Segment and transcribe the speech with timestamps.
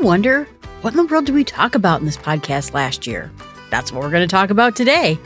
[0.00, 0.44] wonder
[0.80, 3.30] what in the world did we talk about in this podcast last year?
[3.70, 5.18] That's what we're going to talk about today.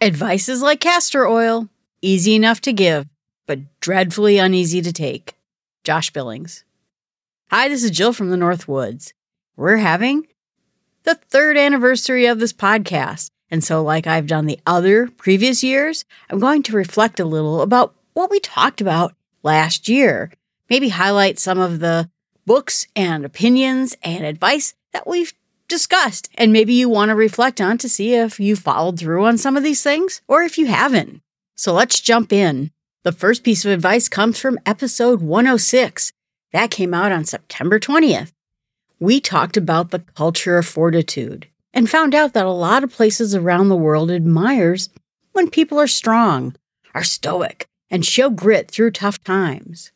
[0.00, 1.68] Advice is like castor oil
[2.00, 3.06] easy enough to give,
[3.46, 5.34] but dreadfully uneasy to take.
[5.84, 6.64] Josh Billings.
[7.50, 9.14] Hi, this is Jill from the North Woods.
[9.56, 10.26] We're having
[11.02, 13.30] the third anniversary of this podcast.
[13.50, 17.60] And so, like I've done the other previous years, I'm going to reflect a little
[17.60, 20.32] about what we talked about last year.
[20.70, 22.10] Maybe highlight some of the
[22.46, 25.32] books and opinions and advice that we've
[25.68, 26.28] discussed.
[26.34, 29.56] And maybe you want to reflect on to see if you followed through on some
[29.56, 31.22] of these things or if you haven't.
[31.56, 32.70] So let's jump in.
[33.04, 36.12] The first piece of advice comes from episode 106.
[36.52, 38.32] That came out on September 20th.
[39.00, 43.34] We talked about the culture of fortitude and found out that a lot of places
[43.34, 44.90] around the world admires
[45.32, 46.54] when people are strong,
[46.94, 49.92] are stoic, and show grit through tough times.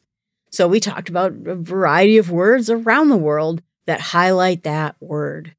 [0.51, 5.57] So we talked about a variety of words around the world that highlight that word.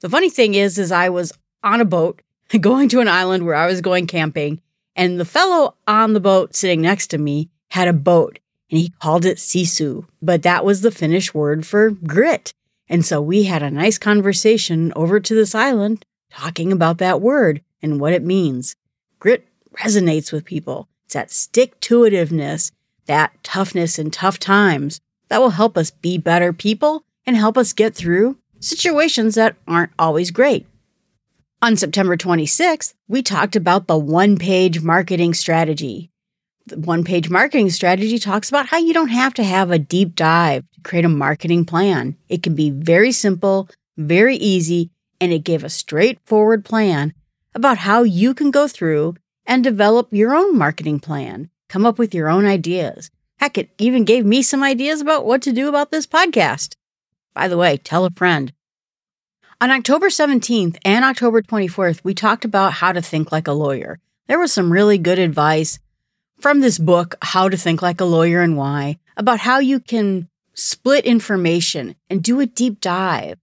[0.00, 2.22] The funny thing is, is I was on a boat
[2.60, 4.60] going to an island where I was going camping,
[4.96, 8.38] and the fellow on the boat sitting next to me had a boat,
[8.70, 12.52] and he called it sisu, but that was the Finnish word for grit.
[12.88, 17.62] And so we had a nice conversation over to this island talking about that word
[17.82, 18.76] and what it means.
[19.18, 20.88] Grit resonates with people.
[21.06, 22.72] It's that stick to itiveness,
[23.06, 27.72] that toughness in tough times that will help us be better people and help us
[27.72, 30.66] get through situations that aren't always great.
[31.62, 36.10] On September 26th, we talked about the one page marketing strategy.
[36.66, 40.16] The one page marketing strategy talks about how you don't have to have a deep
[40.16, 42.16] dive to create a marketing plan.
[42.28, 44.90] It can be very simple, very easy,
[45.20, 47.14] and it gave a straightforward plan
[47.54, 49.14] about how you can go through
[49.46, 53.10] and develop your own marketing plan, come up with your own ideas.
[53.38, 56.74] Heck, it even gave me some ideas about what to do about this podcast.
[57.34, 58.52] By the way, tell a friend.
[59.60, 63.98] On October 17th and October 24th, we talked about how to think like a lawyer.
[64.26, 65.78] There was some really good advice
[66.40, 70.28] from this book, How to Think Like a Lawyer and Why, about how you can
[70.54, 73.38] split information and do a deep dive.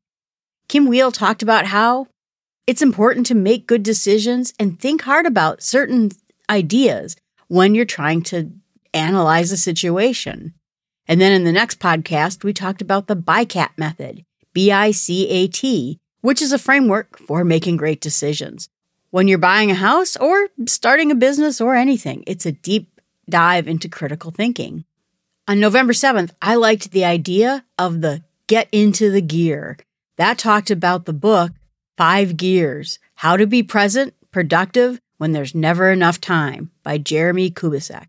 [0.67, 2.07] Kim Wehle talked about how
[2.65, 6.11] it's important to make good decisions and think hard about certain
[6.49, 7.15] ideas
[7.47, 8.51] when you're trying to
[8.93, 10.53] analyze a situation.
[11.07, 15.27] And then in the next podcast, we talked about the BICAT method, B I C
[15.29, 18.69] A T, which is a framework for making great decisions.
[19.09, 22.99] When you're buying a house or starting a business or anything, it's a deep
[23.29, 24.85] dive into critical thinking.
[25.47, 29.77] On November 7th, I liked the idea of the get into the gear.
[30.15, 31.51] That talked about the book
[31.95, 38.07] Five Gears How to Be Present, Productive When There's Never Enough Time by Jeremie Kubicek.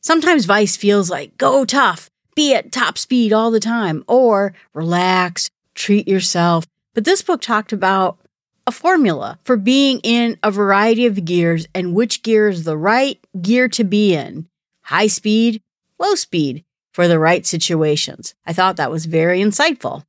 [0.00, 5.50] Sometimes Vice feels like go tough, be at top speed all the time, or relax,
[5.74, 6.64] treat yourself.
[6.94, 8.18] But this book talked about
[8.66, 13.18] a formula for being in a variety of gears and which gear is the right
[13.42, 14.48] gear to be in
[14.84, 15.60] high speed,
[15.98, 16.64] low speed
[16.94, 18.34] for the right situations.
[18.46, 20.04] I thought that was very insightful.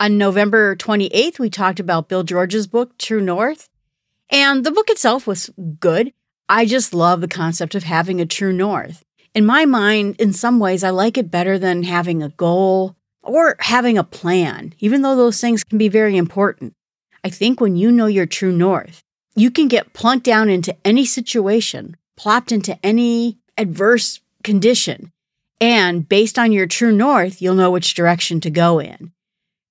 [0.00, 3.68] On November 28th, we talked about Bill George's book, True North.
[4.30, 6.12] And the book itself was good.
[6.48, 9.04] I just love the concept of having a true north
[9.34, 13.56] in my mind, in some ways, I like it better than having a goal or
[13.58, 16.74] having a plan, even though those things can be very important.
[17.24, 19.02] I think when you know your true north,
[19.34, 25.10] you can get plunked down into any situation, plopped into any adverse condition.
[25.60, 29.12] And based on your true north, you'll know which direction to go in.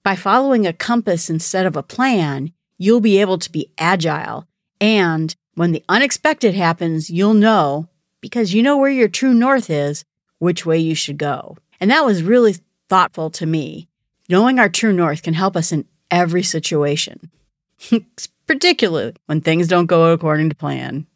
[0.03, 4.45] By following a compass instead of a plan, you'll be able to be agile.
[4.81, 7.87] And when the unexpected happens, you'll know
[8.19, 10.03] because you know where your true north is,
[10.39, 11.57] which way you should go.
[11.79, 12.57] And that was really
[12.89, 13.87] thoughtful to me.
[14.27, 17.31] Knowing our true north can help us in every situation,
[18.47, 21.07] particularly when things don't go according to plan.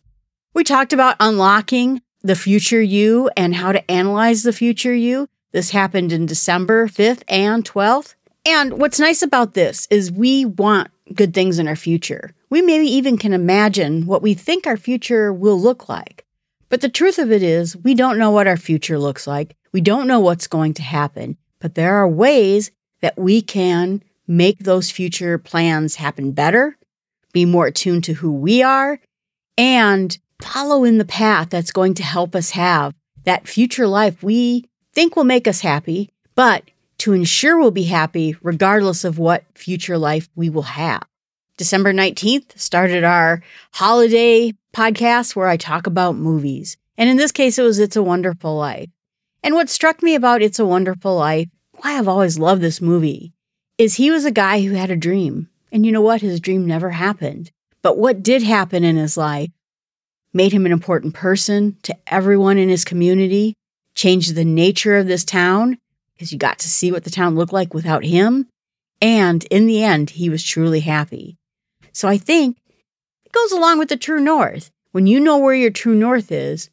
[0.54, 5.28] We talked about unlocking the future you and how to analyze the future you.
[5.51, 8.16] This happened in December 5th and 12th.
[8.48, 12.34] And what's nice about this is we want good things in our future.
[12.50, 16.24] We maybe even can imagine what we think our future will look like.
[16.70, 19.58] But the truth of it is, we don't know what our future looks like.
[19.74, 22.72] We don't know what's going to happen, but there are ways
[23.02, 26.78] that we can make those future plans happen better,
[27.34, 29.02] be more attuned to who we are,
[29.58, 32.94] and follow in the path that's going to help us have
[33.26, 36.64] that future life we think will make us happy, but
[37.00, 41.04] to ensure we'll be happy regardless of what future life we will have.
[41.58, 43.42] December 19th started our
[43.74, 46.78] holiday podcast where I talk about movies.
[46.98, 48.90] And in this case, it was It's a Wonderful Life.
[49.44, 51.48] And what struck me about It's a Wonderful Life,
[51.78, 53.34] why I've always loved this movie,
[53.78, 55.50] is he was a guy who had a dream.
[55.72, 56.22] And you know what?
[56.22, 57.52] His dream never happened.
[57.82, 59.50] But what did happen in his life
[60.34, 63.56] made him an important person to everyone in his community,
[63.96, 65.78] changed the nature of this town
[66.18, 68.48] because you got to see what the town looked like without him.
[69.00, 71.38] And in the end, he was truly happy.
[71.94, 72.58] So I think
[73.25, 74.72] it goes along with the true north.
[74.92, 76.72] When you know where your true north is,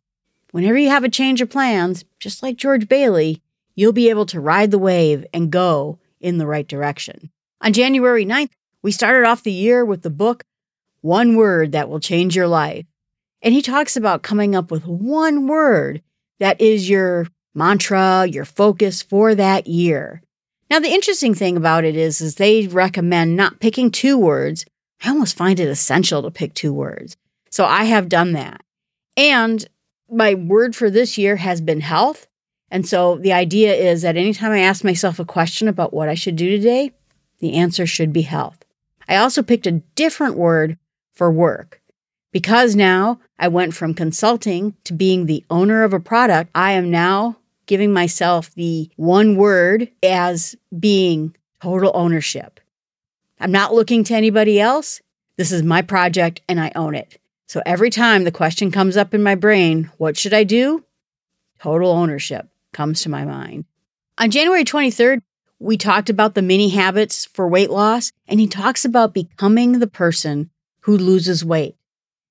[0.50, 3.42] whenever you have a change of plans, just like George Bailey,
[3.74, 7.30] you'll be able to ride the wave and go in the right direction.
[7.60, 8.50] On January 9th,
[8.82, 10.44] we started off the year with the book
[11.02, 12.86] One Word That Will Change Your Life.
[13.42, 16.02] And he talks about coming up with one word
[16.40, 20.22] that is your mantra, your focus for that year.
[20.70, 24.64] Now, the interesting thing about it is, is they recommend not picking two words.
[25.04, 27.16] I almost find it essential to pick two words.
[27.50, 28.62] So I have done that.
[29.16, 29.64] And
[30.10, 32.26] my word for this year has been health.
[32.70, 36.14] And so the idea is that anytime I ask myself a question about what I
[36.14, 36.92] should do today,
[37.38, 38.64] the answer should be health.
[39.08, 40.78] I also picked a different word
[41.12, 41.80] for work.
[42.32, 46.90] Because now I went from consulting to being the owner of a product, I am
[46.90, 52.60] now giving myself the one word as being total ownership.
[53.40, 55.00] I'm not looking to anybody else.
[55.36, 57.18] This is my project and I own it.
[57.46, 60.84] So every time the question comes up in my brain, what should I do?
[61.60, 63.64] Total ownership comes to my mind.
[64.18, 65.22] On January 23rd,
[65.58, 69.86] we talked about the mini habits for weight loss, and he talks about becoming the
[69.86, 70.50] person
[70.80, 71.76] who loses weight.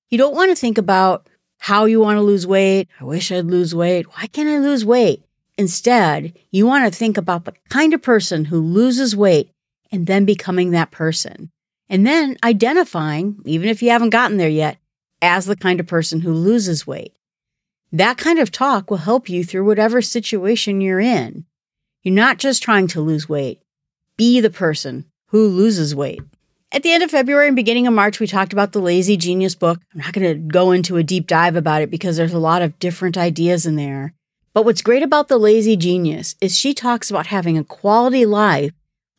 [0.08, 1.28] You don't want to think about
[1.58, 2.88] how you want to lose weight.
[3.00, 4.06] I wish I'd lose weight.
[4.14, 5.23] Why can't I lose weight?
[5.56, 9.50] Instead, you want to think about the kind of person who loses weight
[9.92, 11.50] and then becoming that person.
[11.88, 14.78] And then identifying, even if you haven't gotten there yet,
[15.22, 17.14] as the kind of person who loses weight.
[17.92, 21.44] That kind of talk will help you through whatever situation you're in.
[22.02, 23.62] You're not just trying to lose weight,
[24.16, 26.20] be the person who loses weight.
[26.72, 29.54] At the end of February and beginning of March, we talked about the Lazy Genius
[29.54, 29.80] book.
[29.92, 32.62] I'm not going to go into a deep dive about it because there's a lot
[32.62, 34.12] of different ideas in there.
[34.54, 38.72] But what's great about the Lazy Genius is she talks about having a quality life,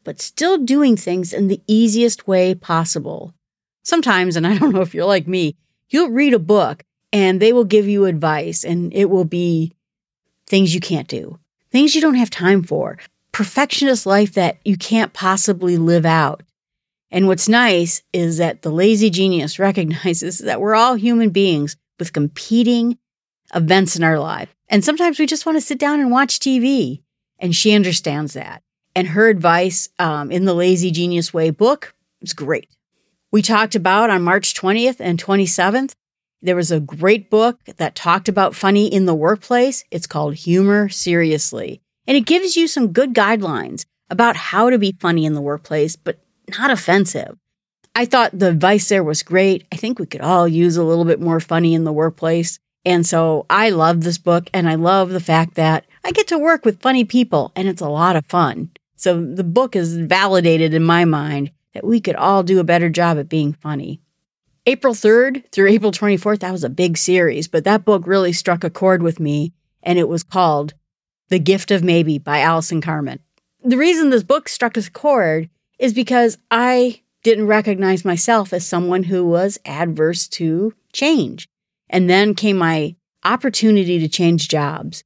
[0.05, 3.33] but still doing things in the easiest way possible.
[3.83, 5.57] Sometimes, and I don't know if you're like me,
[5.89, 9.73] you'll read a book and they will give you advice and it will be
[10.47, 11.37] things you can't do,
[11.69, 12.97] things you don't have time for,
[13.33, 16.43] perfectionist life that you can't possibly live out.
[17.11, 22.13] And what's nice is that the lazy genius recognizes that we're all human beings with
[22.13, 22.97] competing
[23.53, 24.54] events in our life.
[24.67, 27.01] And sometimes we just want to sit down and watch TV.
[27.39, 28.63] And she understands that.
[28.95, 32.69] And her advice um, in the Lazy Genius Way book is great.
[33.31, 35.95] We talked about on March 20th and 27th,
[36.41, 39.83] there was a great book that talked about funny in the workplace.
[39.91, 41.81] It's called Humor Seriously.
[42.07, 45.95] And it gives you some good guidelines about how to be funny in the workplace,
[45.95, 46.19] but
[46.57, 47.37] not offensive.
[47.95, 49.65] I thought the advice there was great.
[49.71, 52.59] I think we could all use a little bit more funny in the workplace.
[52.85, 56.37] And so I love this book and I love the fact that I get to
[56.37, 58.69] work with funny people and it's a lot of fun.
[58.95, 62.89] So the book is validated in my mind that we could all do a better
[62.89, 64.01] job at being funny.
[64.67, 68.63] April 3rd through April 24th, that was a big series, but that book really struck
[68.63, 69.51] a chord with me
[69.83, 70.73] and it was called
[71.29, 73.19] The Gift of Maybe by Allison Carmen.
[73.63, 75.49] The reason this book struck a chord
[75.79, 81.47] is because I didn't recognize myself as someone who was adverse to change.
[81.89, 85.03] And then came my opportunity to change jobs.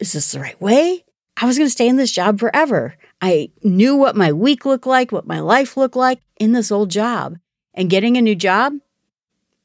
[0.00, 1.04] Is this the right way?
[1.36, 2.96] I was going to stay in this job forever.
[3.20, 6.90] I knew what my week looked like, what my life looked like in this old
[6.90, 7.38] job.
[7.72, 8.74] And getting a new job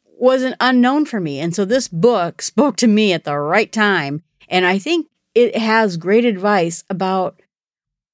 [0.06, 1.40] wasn't unknown for me.
[1.40, 4.24] And so this book spoke to me at the right time.
[4.48, 7.40] And I think it has great advice about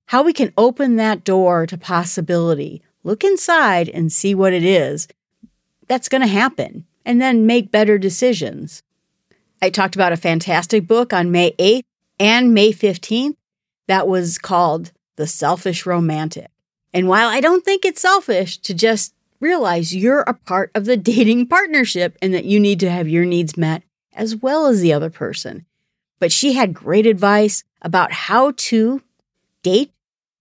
[0.08, 5.08] how we can open that door to possibility, look inside and see what it is
[5.88, 8.82] that's going to happen, and then make better decisions.
[9.62, 11.84] I talked about a fantastic book on May 8th
[12.20, 13.36] and May 15th
[13.88, 16.50] that was called The Selfish Romantic.
[16.94, 20.98] And while I don't think it's selfish to just realize you're a part of the
[20.98, 23.84] dating partnership and that you need to have your needs met
[24.14, 25.66] as well as the other person.
[26.20, 29.02] But she had great advice about how to
[29.62, 29.92] date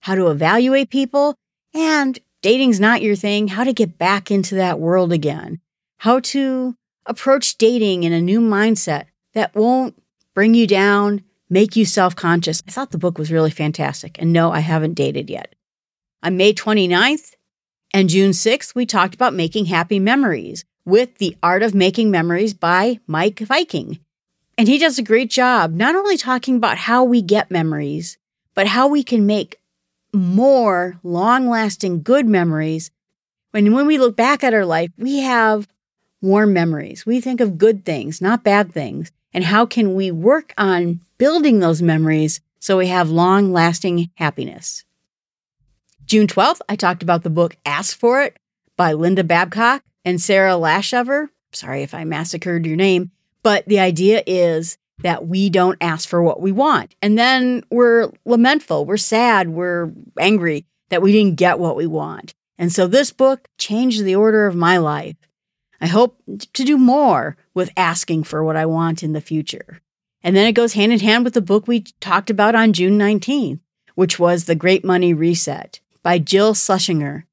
[0.04, 1.34] how to evaluate people,
[1.72, 5.58] and dating's not your thing, how to get back into that world again,
[6.04, 9.98] how to approach dating in a new mindset that won't
[10.34, 12.62] bring you down, make you self conscious.
[12.68, 14.20] I thought the book was really fantastic.
[14.20, 15.54] And no, I haven't dated yet.
[16.22, 17.36] On May 29th
[17.94, 22.52] and June 6th, we talked about making happy memories with The Art of Making Memories
[22.52, 23.98] by Meik Wiking.
[24.58, 28.18] And he does a great job, not only talking about how we get memories,
[28.54, 29.58] but how we can make
[30.12, 32.90] more long lasting good memories.
[33.52, 35.66] When, when we look back at our life, we have
[36.24, 37.06] warm memories.
[37.06, 39.12] We think of good things, not bad things.
[39.32, 44.84] And how can we work on building those memories so we have long lasting happiness?
[46.06, 48.36] June 12th, I talked about the book Ask for It
[48.76, 51.28] by Linda Babcock and Sarah Laschever.
[51.52, 53.10] Sorry if I massacred your name,
[53.42, 56.94] but the idea is that we don't ask for what we want.
[57.02, 62.34] And then we're lamentful, we're sad, we're angry that we didn't get what we want.
[62.58, 65.16] And so this book changed the order of my life.
[65.80, 69.80] I hope to do more with asking for what I want in the future.
[70.22, 72.98] And then it goes hand in hand with the book we talked about on June
[72.98, 73.60] 19th,
[73.94, 77.26] which was The Great Money Reset by Jill Schlesinger.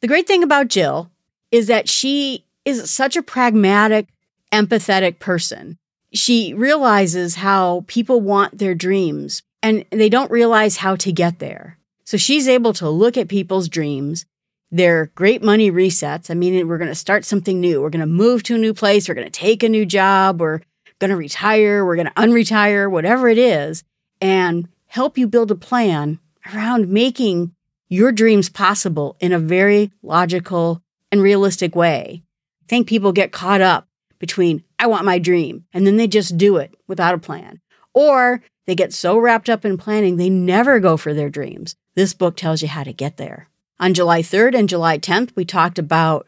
[0.00, 1.10] The great thing about Jill
[1.50, 4.08] is that she is such a pragmatic,
[4.52, 5.78] empathetic person.
[6.12, 11.78] She realizes how people want their dreams and they don't realize how to get there.
[12.04, 14.26] So she's able to look at people's dreams,
[14.70, 16.30] their great money resets.
[16.30, 17.80] I mean, we're going to start something new.
[17.80, 19.08] We're going to move to a new place.
[19.08, 20.40] We're going to take a new job.
[20.40, 20.60] We're
[20.98, 21.84] going to retire.
[21.84, 23.84] We're going to unretire, whatever it is,
[24.20, 26.18] and help you build a plan
[26.52, 27.52] around making
[27.88, 30.82] your dreams possible in a very logical
[31.12, 32.22] and realistic way.
[32.62, 33.86] I think people get caught up
[34.18, 37.60] between, I want my dream, and then they just do it without a plan.
[37.94, 41.76] Or they get so wrapped up in planning, they never go for their dreams.
[41.94, 43.48] This book tells you how to get there.
[43.78, 46.26] On July 3rd and July 10th, we talked about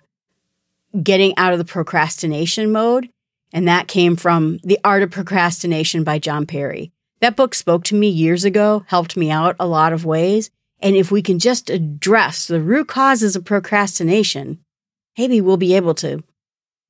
[1.02, 3.08] getting out of the procrastination mode,
[3.52, 6.92] and that came from The Art of Procrastination by John Perry.
[7.20, 10.50] That book spoke to me years ago, helped me out a lot of ways.
[10.80, 14.58] And if we can just address the root causes of procrastination,
[15.16, 16.22] maybe we'll be able to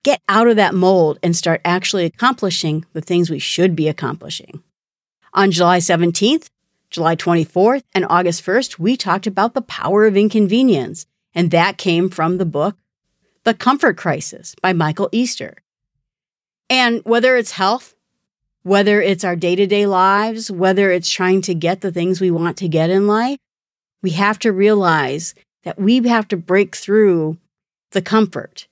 [0.03, 4.63] get out of that mold and start actually accomplishing the things we should be accomplishing.
[5.33, 6.49] On July 17th,
[6.91, 12.09] July 24th, and August 1st, we talked about the power of inconvenience, and that came
[12.09, 12.77] from the book
[13.45, 15.59] The Comfort Crisis by Michael Easter.
[16.71, 17.95] And whether it's health,
[18.63, 22.31] whether it's our day to day lives, whether it's trying to get the things we
[22.31, 23.39] want to get in life,
[24.03, 27.39] we have to realize that we have to break through
[27.91, 28.69] the comfort.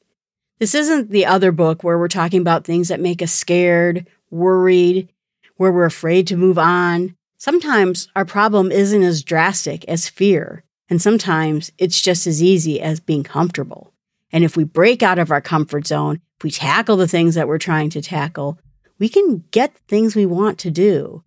[0.59, 5.09] This isn't the other book where we're talking about things that make us scared, worried,
[5.57, 7.16] where we're afraid to move on.
[7.39, 13.01] Sometimes our problem isn't as drastic as fear, and sometimes it's just as easy as
[13.01, 13.93] being comfortable.
[14.33, 17.49] And if we break out of our comfort zone, if we tackle the things that
[17.49, 18.59] we're trying to tackle,
[18.99, 21.23] we can get things we want to do.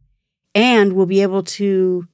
[0.56, 2.08] And we'll be able to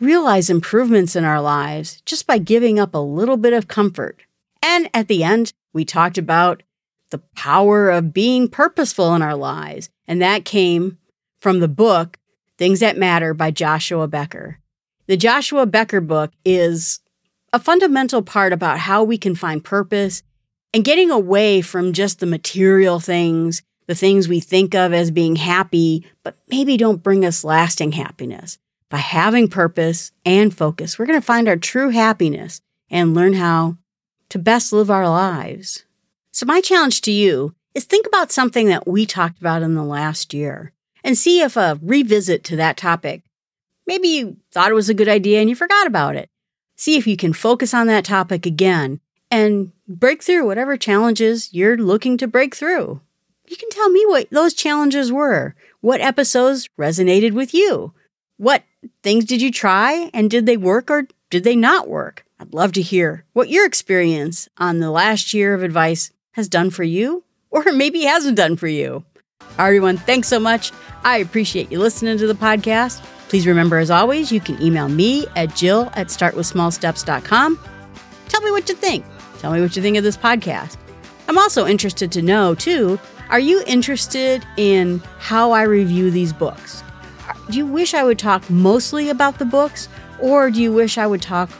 [0.00, 4.22] realize improvements in our lives just by giving up a little bit of comfort.
[4.62, 6.62] And at the end, we talked about
[7.10, 9.88] the power of being purposeful in our lives.
[10.06, 10.98] And that came
[11.40, 12.18] from the book,
[12.58, 14.58] Things That Matter by Joshua Becker.
[15.06, 16.98] The Joshua Becker book is
[17.52, 20.24] a fundamental part about how we can find purpose
[20.74, 25.36] and getting away from just the material things, the things we think of as being
[25.36, 28.58] happy, but maybe don't bring us lasting happiness.
[28.90, 32.60] By having purpose and focus, we're going to find our true happiness
[32.90, 33.76] and learn how
[34.30, 35.84] to best live our lives.
[36.32, 39.84] So, my challenge to you is think about something that we talked about in the
[39.84, 40.72] last year
[41.08, 43.22] and see if a revisit to that topic,
[43.86, 46.28] maybe you thought it was a good idea and you forgot about it.
[46.76, 49.00] See if you can focus on that topic again
[49.30, 53.00] and break through whatever challenges you're looking to break through.
[53.48, 55.54] You can tell me what those challenges were.
[55.80, 57.94] What episodes resonated with you?
[58.36, 58.64] What
[59.02, 62.26] things did you try and did they work or did they not work?
[62.38, 66.68] I'd love to hear what your experience on the last year of advice has done
[66.68, 69.06] for you or maybe hasn't done for you.
[69.58, 70.72] Everyone, thanks so much.
[71.04, 73.02] I appreciate you listening to the podcast.
[73.28, 77.58] Please remember, as always, you can email me at jill at startwithsmallsteps.com.
[78.28, 79.04] Tell me what you think.
[79.38, 80.76] Tell me what you think of this podcast.
[81.28, 86.82] I'm also interested to know, too, are you interested in how I review these books?
[87.50, 89.88] Do you wish I would talk mostly about the books,
[90.20, 91.50] or do you wish I would talk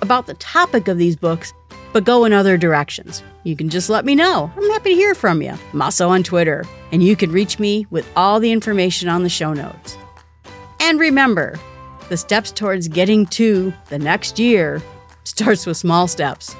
[0.00, 1.52] about the topic of these books,
[1.92, 3.22] but go in other directions?
[3.48, 4.52] You can just let me know.
[4.54, 5.54] I'm happy to hear from you.
[5.72, 9.30] I'm also on Twitter, and you can reach me with all the information on the
[9.30, 9.96] show notes.
[10.80, 11.58] And remember,
[12.10, 14.82] the steps towards getting to the next year
[15.24, 16.54] starts with small steps.